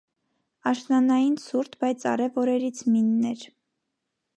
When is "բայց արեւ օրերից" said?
1.85-2.85